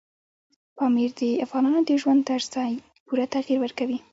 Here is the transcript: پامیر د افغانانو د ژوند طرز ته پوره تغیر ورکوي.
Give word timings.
پامیر 0.77 1.09
د 1.19 1.21
افغانانو 1.45 1.79
د 1.85 1.91
ژوند 2.01 2.21
طرز 2.29 2.45
ته 2.53 2.61
پوره 3.05 3.25
تغیر 3.35 3.57
ورکوي. 3.61 3.97